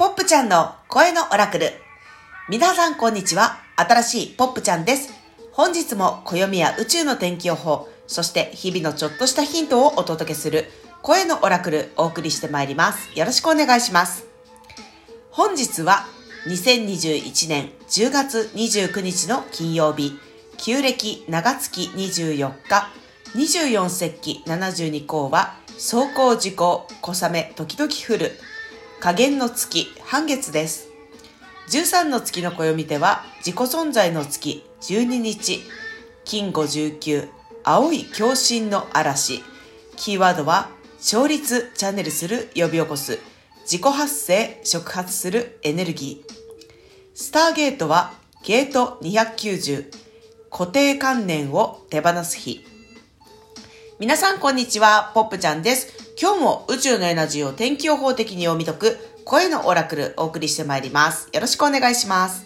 [0.00, 1.72] ポップちゃんの声のオラクル。
[2.48, 3.58] 皆さんこんにちは。
[3.76, 5.12] 新しいポップちゃんです。
[5.52, 10.70] 本日も暦や宇宙の天気予報、そして日々のちょっとしたヒントをお届けする
[11.02, 13.10] 声のオラクルお送りしてまいります。
[13.14, 14.24] よろしくお願いします。
[15.30, 16.06] 本日は
[16.46, 20.18] 2021年10月29日の金曜日、
[20.56, 22.88] 旧暦長月24日、
[23.34, 28.38] 24節気72項は、走行時効、小雨、時々降る、
[29.00, 30.90] 加減の月、半月です。
[31.70, 35.62] 13の月の暦では、自己存在の月、12日、
[36.26, 37.26] 金59、
[37.64, 39.42] 青い共振の嵐、
[39.96, 40.68] キーワードは、
[40.98, 43.18] 勝率、チャンネルする、呼び起こす、
[43.62, 46.32] 自己発生、触発するエネルギー。
[47.14, 48.12] スターゲートは、
[48.44, 49.90] ゲート290、
[50.50, 52.66] 固定観念を手放す日。
[53.98, 55.99] 皆さんこんにちは、ポップちゃんです。
[56.22, 61.30] 今日も宇宙のエナジーを天気予報的に読み解く声のオラクルお送りしてまいります。
[61.32, 62.44] よろしくお願いします。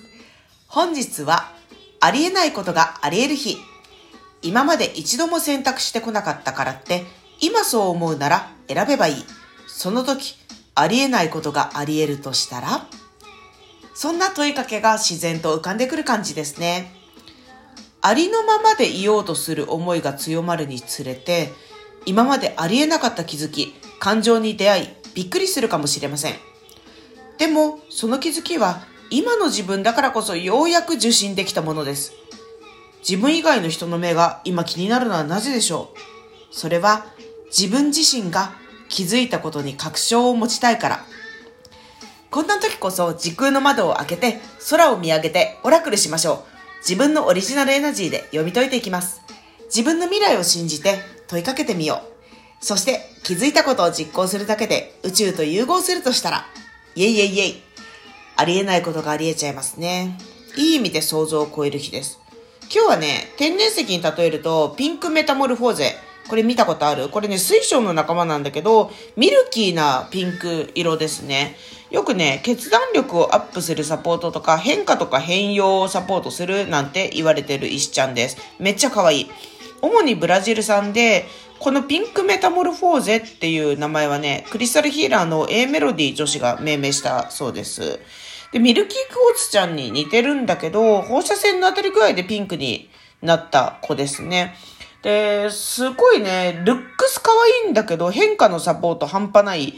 [0.69, 1.51] 本日は
[1.99, 3.57] ありえないことがありえる日。
[4.43, 7.05] 今まで一度も選択してこなかったからって、
[7.41, 9.25] 今そう思うなら選べばいい。
[9.67, 10.37] その時、
[10.77, 12.87] ありえないことがありえるとしたら
[13.95, 16.93] そんな問いかけが自然と浮かんでくる感じですね。
[18.03, 21.53] ありのままでいようとする思いが強まるにつれて、
[22.07, 26.35] 今までありえなかった気づき、感情に出会い、びっくりするかもしれません。
[27.39, 32.13] でも、その気づきは、今の自分だからこそようやく受信できたものです。
[33.09, 35.99] 自分以外の人の目が今気になるのはなぜでしょう？
[36.51, 37.07] それは、
[37.57, 38.53] 自分自身が
[38.89, 41.05] 気づいたことに確証を持ちたいから。
[42.31, 46.39] こんな時こそ時空の窓を開けて空を見上げてオラクルしましょう。
[46.81, 49.23] 自分のオリジナルエナジーで読み解いていきます。
[49.67, 52.03] 自分の未来を信じて問いかけてみよ
[52.61, 52.65] う。
[52.65, 56.47] そして気づいたことを実行するだけで宇宙と融合するとしたら、
[56.95, 57.63] イェイイェイイェイ。
[58.37, 60.19] ありえないことがありえちゃいますね。
[60.57, 62.19] いい意味で想像を超える日です。
[62.75, 65.95] 今日はね、天然石に例えるとピンクメタモルフォーゼ。
[66.29, 67.11] これ見たことある？
[67.11, 71.55] これね、水晶の仲間なんだけど、ミルキーなピンク色ですね。
[71.91, 78.39] よくね、決断力をアップするサポートとか、変化とか変容をサポートするなんて言われてる石ちゃんです。
[78.59, 79.31] めっちゃ可愛い。
[79.85, 81.27] 主にブラジル産で、
[81.59, 88.01] このピンクメタモルフォーゼっていう名前はね、クリスタルヒーラーの A メロディ女子が命名したそうです。
[88.53, 92.89] で、ミルキークォーツちゃんに似てるんだけど、放射線の当たり具合でピンクに
[93.21, 94.55] なった子ですね。
[95.03, 97.31] で、すごいね、ルックス可
[97.63, 99.75] 愛いんだけど、変化のサポート半端ない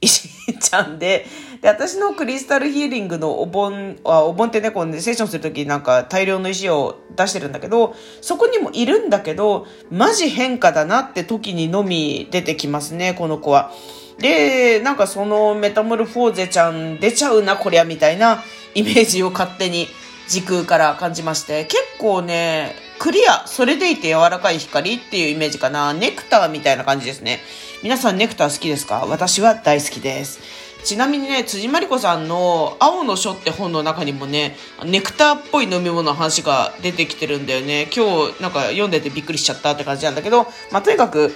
[0.00, 0.28] 石
[0.58, 1.26] ちゃんで、
[1.60, 13.72] で、私のクリスタルヒーリングのお盆、あお盆ってね、こうね、セッションするときなんか大量の石を出してるんだけど、そこにもいるんだけど、マジ変化だなって時にのみ出てきますね、この子は。
[14.18, 18.42] で、なんかそのメタモルフォーゼちゃん出ちゃうな、こりゃ、みたいな
[18.74, 19.86] イメージを勝手に
[20.28, 25.94] 時空から感じまして、結構ね、クリア、それでいて柔らかい光っていうイメージかな。
[25.94, 27.40] ネクターみたいな感じですね。
[27.82, 29.06] 皆さんネクター好きですか？
[29.08, 30.38] 私は大好きです。
[30.84, 37.88] ちなみにね、辻まりこさんの青の書って本の中にもね、ネクターっぽい飲み物の話が出てきてるんだよね。
[37.96, 41.34] 今日なんか読んでてびっくりしちゃったって感じなんだけど、まあ、とにかく、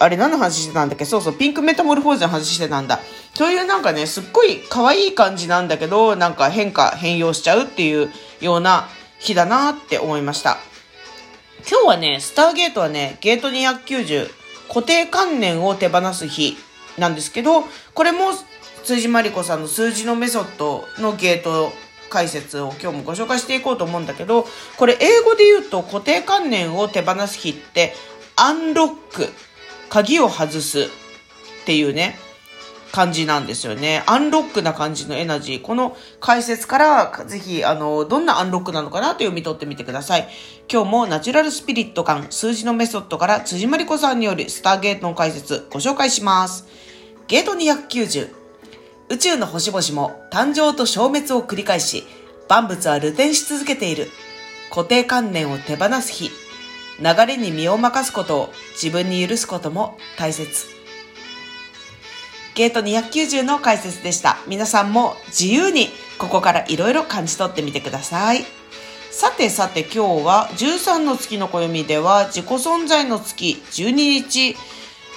[0.00, 1.04] あれ何の話してたんだっけ？
[1.04, 3.00] そうそう、ピンクメタモルフォーゼの話してたんだ。
[3.34, 10.56] そういうなんかね、すっごい可愛い感じなんだけど、なんか変化、変容しちゃうっていうような日だなって思いました。
[11.68, 14.28] 今日はね、スターゲートはね、ゲート290、
[14.68, 16.56] 固定観念を手放す日
[16.98, 17.64] なんですけど、
[17.94, 18.30] これも
[18.84, 21.72] 辻まりこさんの数字のメソッドのゲート
[22.10, 24.46] 解説を今日もご紹介していこうと思うんだけど、
[24.76, 27.94] これ英語で言うと固定観念を手放す日って、
[28.34, 29.28] アンロック、
[29.88, 32.18] 鍵を外すっていうね、
[32.92, 34.02] 感じなんですよね。
[34.06, 35.60] アンロックな感じのエナジー。
[35.62, 40.28] この解説から、ぜひ、あの、どんなアンロックなのかなと読み取ってみてください。
[40.70, 46.66] 今日もナチュラルスピリット感、数字のメソッドから辻まりこさんによるスターゲートの解説、ご紹介します。
[47.28, 48.28] ゲート290。
[49.08, 52.04] 宇宙の星々も誕生と消滅を繰り返し、
[52.48, 54.10] 万物は流転し続けている。
[54.68, 56.30] 固定観念を手放す日。
[56.98, 60.81] 流れに身を任すことを自分に許すことも大切。
[62.54, 64.38] ゲート290の解説でした。
[64.46, 65.88] 皆さんも自由に
[66.18, 68.44] ここからいろいろ感じ取ってみてください。
[69.10, 74.56] さてさて今日は13の月の暦では自己存在の月12日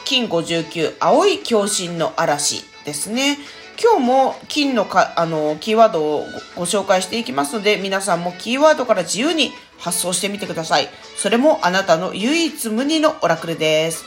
[0.06, 3.38] 金59青い共振の嵐ですね。
[3.82, 10.88] 今日も金のかあのキーワードをごご紹介していきますので皆さんもキーワードから自由に発想してみてください。
[11.18, 14.06] それもあなたの唯一無二のオラクルです。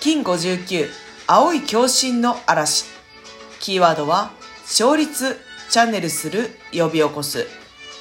[0.00, 2.86] 金59青い共振の嵐。
[3.60, 4.30] キーワードは
[4.62, 5.36] 勝率、
[5.68, 7.46] チャンネルする、呼び起こす。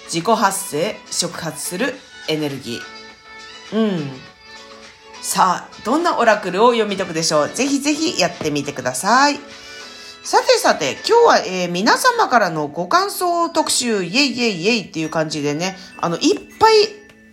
[0.06, 1.94] 自己発生、触発する、
[2.29, 3.77] エネルギー。
[3.77, 4.12] うん。
[5.21, 7.50] さあ、どんなオラクルを読み解くでしょう？
[7.50, 9.38] ぜひぜひやってみてください。
[10.23, 16.73] さてさて、今日は、えー、皆様からのご感想特集、イェイイェイイェイっていう感じでね、あの、いっぱい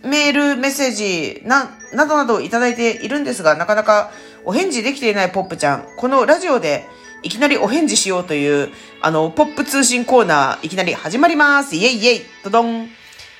[0.03, 4.11] メール、メッセージ、な、などなどいただいているんですが、なかなか
[4.45, 6.87] お返事できていないポップちゃん、このラジオで
[7.23, 8.69] いきなりお返事しようという、
[9.01, 11.75] あの、ポップ通信コーナー、いきなり始まります。
[11.75, 12.89] イェイイェイ、ドドン。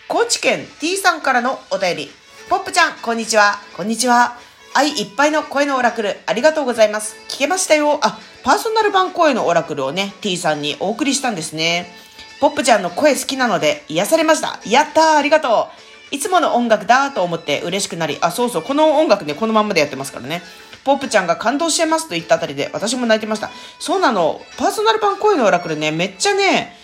[0.08, 2.12] 高知県 T さんからのお便り。
[2.50, 3.60] ポップちゃん、こんにちは。
[3.78, 4.38] こんにちは。
[4.74, 7.16] 愛いっぱいの声のオラクル、ありがとうございます。
[7.30, 8.00] 聞けましたよ。
[8.02, 11.94] あ、パーソナル版声のオラクルをね、T さんにお送りしたんですね。
[12.42, 14.60] ポップちゃんの声好きなので癒されました。
[14.66, 15.70] やったーありがと
[16.12, 20.42] ういつもの音楽だと思って嬉しくなり、あ、そうそう、この音楽ね、このまんまでやってますからね。
[20.86, 23.50] ポップちゃんが感動してますと言ったあたりで、私も泣いてました。
[23.80, 26.78] そうなの、パーソナル版声のオラクルね、めっちゃね、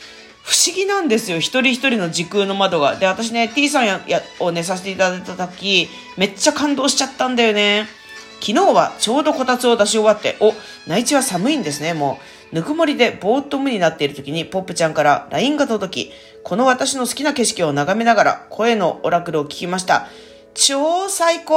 [0.43, 1.37] 不思議なんですよ。
[1.37, 2.95] 一人一人の時空の窓が。
[2.95, 5.87] で、私ね、T さんややをね、させていただいた時、
[6.17, 7.87] めっちゃ感動しちゃったんだよね。
[8.41, 10.53] 昨日はちょうどこたつを出し終わって、お、
[10.87, 12.19] 内地は寒いんですね、も
[12.51, 12.55] う。
[12.55, 16.11] ぬくもりでぼーっと無になっている時にポップちゃんから LINE が届き、
[16.43, 20.07] この私の好きな景色を眺めながら声のオラクルを聞きました。
[20.53, 21.53] 超最高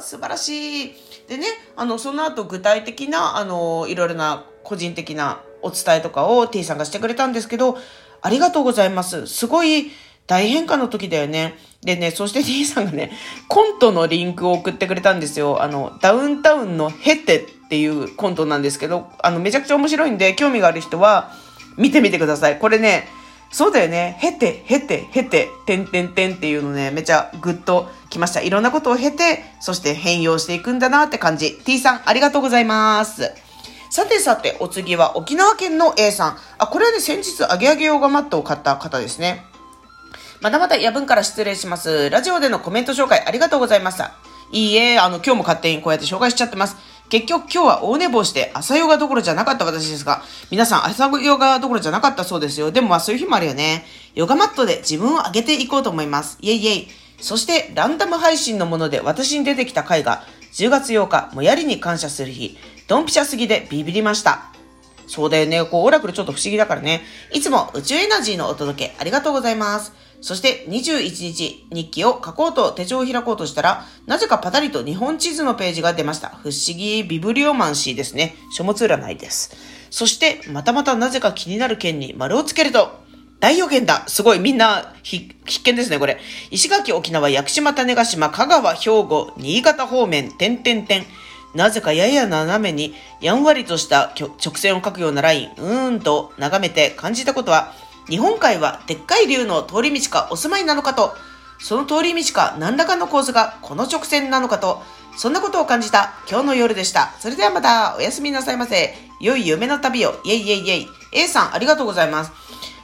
[0.00, 0.94] 素晴らしい
[1.28, 1.46] でね、
[1.76, 7.76] あの、その後具体的な、あの、いろいろな個人的なお伝えとかを T さんがしてくれたんですけど、
[8.22, 9.26] ありがとうございます。
[9.26, 9.90] すごい
[10.26, 11.56] 大変化の時だよね。
[11.82, 13.12] でね、そして D さんがね、
[13.46, 15.62] コントのリンクを送ってくれたんですよ。
[15.62, 21.32] あの、ダウンタウンのヘテっていうコントなんですけど、あの、めちゃくちゃ面白いんで、興味がある人は、
[21.76, 22.58] 見てみてください。
[22.58, 23.06] これね、
[23.50, 24.16] そうだよね。
[24.18, 28.42] ヘテ、ヘテ、ヘテ、てんてんてんっていうのね、めちゃグッときました。
[28.42, 31.58] いろんなことを経て、そして変容していくんだなって感じ。
[31.64, 33.32] T さん、ありがとうございます。
[33.90, 36.38] さてさて、お次は沖縄県の A さん。
[36.58, 39.44] あ、これはね、先日、アゲアゲヨガマットを買った方ですね。
[40.40, 42.10] またまた夜分から失礼します。
[42.10, 44.12] ラジオでのコメント紹介ありがとうございました。
[44.52, 46.76] いいえ、あの、今日も勝手にこうやって紹介しちゃってます。
[47.08, 52.70] 結局今日は大寝坊して朝ヨガどころじゃなかった私ですが、皆さん朝ヨガどころじゃなかったそうですよ。
[52.70, 53.84] でもまあそういう日もあるよね。
[54.14, 56.38] ヨガマットで自分を上げていこうと思います。
[56.40, 56.88] イェイイェイ。
[57.20, 60.22] そしてランダム配信のもので私に出てきた回が
[60.52, 62.58] 10月8日、もやりに感謝する日、
[62.88, 64.46] ドンピシャすぎでビビりました。
[65.06, 65.64] そうだよね。
[65.64, 67.02] こう、オラクルちょっと不思議だからね。
[67.32, 69.92] いつも宇宙エナジーのお届けありがとうございます。
[70.20, 76.28] そして21日、日記を書こうと手帳を開こうとしたら、なぜかパタリと日本地図のページが出ました。
[76.28, 78.34] 不思議ビブリオマンシーですね。
[78.52, 79.56] 書物占いです。
[79.90, 83.06] そして、またまたなぜか気になる件に丸をつけると、
[83.40, 85.32] 大予言だすごいみんな必
[85.62, 86.18] 見ですね、これ。
[86.50, 91.06] 石垣、沖縄、屋久島、種子島、香川、兵庫、新潟方面、点々点。
[91.54, 97.72] なぜかやや斜めにやんわりとした直線を描くようなライン、うーんと眺めて感じたことは、
[98.08, 101.14] 日本海はでっかい竜の通り道かお住まいなのかと、
[101.58, 104.82] その通り道か何らかの構図がこの直線なのかと、
[105.16, 107.12] そんなことを感じた今日の夜でした。
[107.18, 108.94] それではまたおやすみなさいませ。
[109.20, 110.20] 良い夢の旅を。
[110.24, 110.88] イェイイェイイェイ。
[111.12, 112.32] A さんありがとうございます。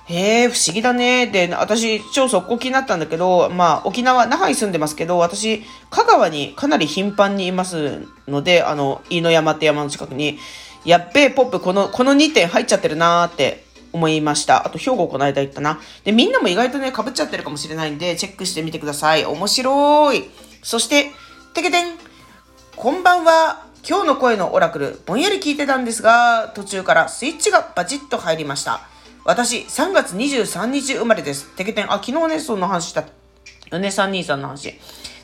[0.06, 1.28] へえ、不思議だね。
[1.28, 10.38] で、私、超速攻気になったんだけど、まあ、沖縄、那覇に住んでますけど、私、香川にかなり頻繁にいますので、あの、飯野山って山の近くに、
[10.84, 13.63] やっべえ、ポップ、この、この2点入っちゃってるなーって
[13.94, 14.66] 思いました。
[14.66, 15.80] あと、兵庫この間行ったな。
[16.02, 19.24] で、みんなも意外とね、被っちゃってるかもしれないんで、チェックしてみてください。
[19.24, 20.28] 面白い。
[20.62, 21.12] そして、
[21.54, 21.94] てけてん。
[22.74, 23.66] こんばんは。
[23.88, 28.80] 今日の声のオラクル、ぼんやり聞いてたんですが、途中からスイッチがバチッと入りました。
[29.24, 31.54] 私、3月23日生まれです。
[31.54, 31.92] てけてん。
[31.92, 33.04] あ、昨日ね、そんな話した。
[33.70, 34.74] よね、323の話。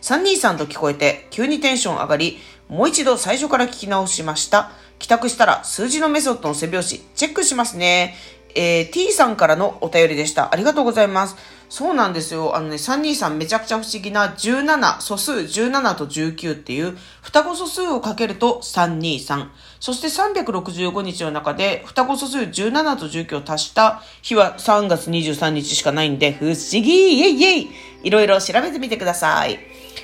[0.03, 4.71] 323と聞こえて、急にテンション上がり、もう一度最初から聞き直しました。
[5.01, 8.15] 帰宅したら数字のメソッドの背拍子、チェックしますね。
[8.55, 10.53] えー、T さんからのお便りでした。
[10.53, 11.37] ありがとうございます。
[11.71, 12.57] そうなんですよ。
[12.57, 19.47] あのね、323めちゃくちゃ不思議な17、素数17と19っていう双子素数をかけると323。
[19.79, 27.71] そして365日の中で双子素数17と19を足した日は3月23日しかないんで、不思議イェイイェイ
[28.03, 29.61] いろいろ調べてみてください。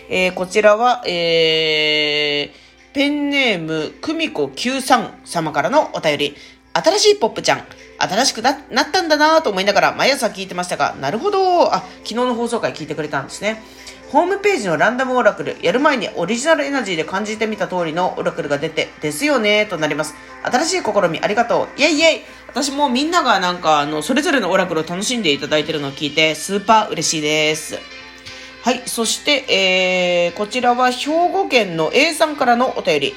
[0.08, 6.36] えー、こちらは、えー、ペンネーム、久美子93様からのお便り。
[6.76, 7.64] 新しいポップちゃん。
[7.98, 8.56] 新しくなっ
[8.92, 11.74] たんだなと思いながら毎朝聞いてましたが、なるほど。
[11.74, 13.62] あ、昨日の放送回聞いてくれたんですね。
[14.10, 20.14] ホームページのランダムオラクル、やる前にオリジナルエナジーで感じてみた通りのオラクルが出て、ですよねとなります。
[20.42, 21.80] 新しい試みありがとう。
[21.80, 27.78] イェイイェイ私もみんながなんか、あの、それぞれのオラクルを楽しんでいただいてるのを聞いて、スーパー嬉しいです。
[28.62, 28.82] はい。
[28.86, 33.14] そして、えー、こちらは兵庫県の A さんからのお便り。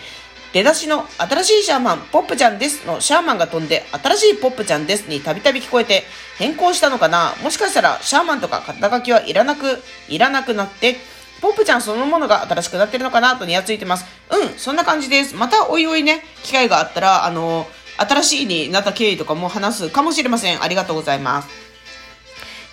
[0.53, 6.03] 出だしの新しいシャーマン、ポップちゃんですのシャーマンが飛んで新しいポップちゃんですにたびたび聞こえて
[6.37, 7.35] 変更したのかな？
[7.43, 9.77] もしかしたらシャーマンとか肩書きはいらなく、
[10.07, 10.95] いらなくなって、
[11.41, 14.05] ポップちゃんそのものが新しくなってるのかなとにやついてます。
[14.31, 15.35] うん、そんな感じです。
[15.35, 20.63] またおいおいね、機会があったら、あの新しいになった経緯とかも話すかもしれません。
[20.63, 21.49] ありがとうございます。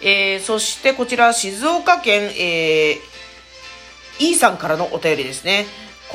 [0.01, 5.67] えー、そしてこちら、静岡県、えー、E さんからのお便りですね。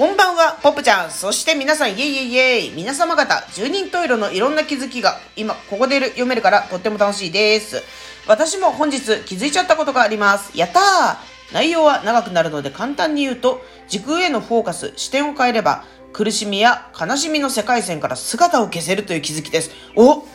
[0.01, 1.11] こんばんは、ポップちゃん。
[1.11, 2.71] そして皆さん、イェイイェイイェイ。
[2.71, 7.83] 皆様方、十人十色のいろんな気づきが今、ここで読めるからとっても楽しいです。
[8.25, 10.57] 私も本日気づいちゃったことがあります。
[10.57, 19.69] やったー内容は長くなるので簡単に言うと、時空へのフォーカス、視点を変えれば、苦しみや悲しみの世界線から姿を消せるという気づきです。
[19.95, 20.25] お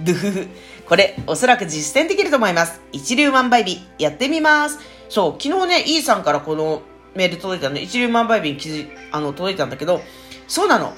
[0.00, 0.48] ドゥフフ。
[0.86, 2.82] これ、おそらく実践できると思います。
[2.92, 4.80] 一粒万倍日、やってみます。
[5.08, 6.82] そう、昨日ね、E さんからこの
[7.14, 10.02] メール届いたので、一粒万倍日に気づあの、届いたんだけど、
[10.48, 10.94] そうなの。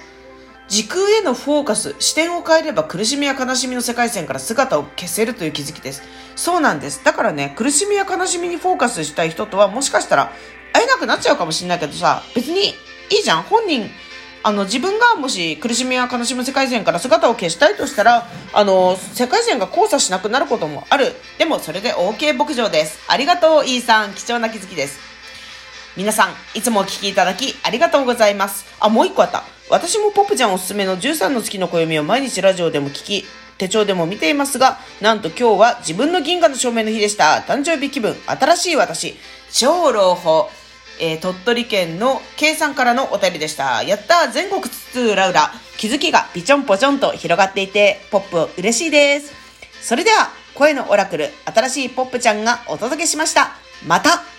[0.68, 6.02] 時空へのフォーカス、視点を変えれば苦しみや悲しみの世界線から姿を消せるという気づきです。
[6.34, 7.04] そうなんです。
[7.04, 10.32] だからね、苦しみや悲しみにフォーカスしたい人とはもしかしたら
[10.72, 12.70] 会えなくなっちゃうかもしれないけどさ、別に
[13.10, 13.42] いいじゃん。
[13.42, 13.88] 本人、
[14.42, 21.14] あの、自分がもし苦しみや悲しみの世界線から姿を消したいとしたら、あの、世界線が交差しなくなることもある。
[21.38, 22.98] でもそれで OK 牧場です。
[23.06, 24.14] ありがとう、イーさん。
[24.14, 25.05] 貴重な気づきです。
[25.96, 28.66] 皆さん、いつもお聴きいただきありがとうございます。
[28.80, 29.44] あ、もう一個あった。
[29.70, 33.24] 私もポップちゃんおすすめの13の月の暦を毎日ラジオでも聞き、
[33.56, 37.42] 手帳でも見ていますが、なんと今日は自分の銀河の証明の日でした。
[37.48, 39.16] 誕生日気分、新しい私、
[39.50, 40.50] 超朗報。
[40.98, 43.82] えー、鳥取県の K さんからのお便りでした。
[43.82, 49.32] やった全国津々浦々、気づきがピチョンポチョンと広がっていて、ポップ嬉しいです。
[49.80, 53.52] それでは、声のオラクル、新しいポップちゃんがお届けしました。
[53.86, 54.35] また